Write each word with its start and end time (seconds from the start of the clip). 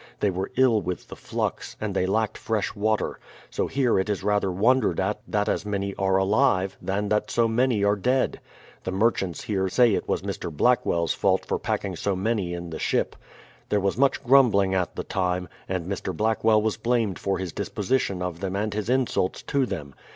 They 0.19 0.31
were 0.31 0.49
ill 0.57 0.81
with 0.81 1.09
the 1.09 1.15
flux, 1.15 1.77
and 1.79 1.93
they 1.93 2.07
lacked 2.07 2.35
fresh 2.35 2.73
water; 2.73 3.19
so 3.51 3.67
here 3.67 3.99
it 3.99 4.09
is 4.09 4.23
rather 4.23 4.51
wondered 4.51 4.99
at 4.99 5.19
that 5.27 5.47
as 5.47 5.63
many 5.63 5.93
are 5.93 6.17
alive, 6.17 6.75
than 6.81 7.09
that 7.09 7.29
so 7.29 7.47
many 7.47 7.83
are 7.83 7.95
dead. 7.95 8.39
The 8.83 8.91
mer 8.91 9.11
chants 9.11 9.43
here 9.43 9.69
say 9.69 9.93
it 9.93 10.09
was 10.09 10.23
Mr. 10.23 10.51
Blackwell's 10.51 11.13
fault 11.13 11.45
for 11.45 11.59
packing 11.59 11.95
so 11.95 12.15
many 12.15 12.45
32 12.45 12.49
BRADFORD'S 12.49 12.51
HISTORY 12.51 12.57
OF 12.57 12.63
in 12.63 12.69
the 12.71 12.79
ship. 12.79 13.15
There 13.69 13.79
was 13.79 13.97
much 13.99 14.23
grumbling 14.23 14.73
at 14.73 14.95
the 14.95 15.03
time, 15.03 15.47
and 15.69 15.85
Mr. 15.85 16.17
Blackwell 16.17 16.63
was 16.63 16.77
blamed 16.77 17.19
for 17.19 17.37
his 17.37 17.53
disposition 17.53 18.23
of 18.23 18.39
them 18.39 18.55
and 18.55 18.73
his 18.73 18.89
insults 18.89 19.43
to 19.43 19.67
them. 19.67 19.93